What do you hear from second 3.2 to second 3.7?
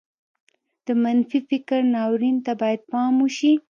وشي.